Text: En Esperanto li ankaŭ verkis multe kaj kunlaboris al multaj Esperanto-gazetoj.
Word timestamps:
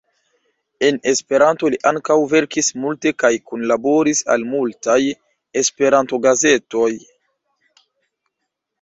En 0.85 0.95
Esperanto 1.11 1.69
li 1.73 1.79
ankaŭ 1.91 2.17
verkis 2.31 2.71
multe 2.87 3.13
kaj 3.25 3.31
kunlaboris 3.51 4.25
al 4.37 4.49
multaj 4.57 4.99
Esperanto-gazetoj. 5.65 6.93